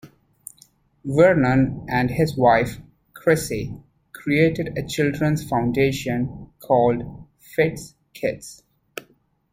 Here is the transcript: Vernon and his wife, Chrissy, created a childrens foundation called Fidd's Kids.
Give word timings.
Vernon 1.05 1.85
and 1.87 2.09
his 2.09 2.35
wife, 2.35 2.79
Chrissy, 3.13 3.79
created 4.13 4.75
a 4.75 4.81
childrens 4.81 5.47
foundation 5.47 6.49
called 6.59 7.27
Fidd's 7.55 7.93
Kids. 8.15 8.63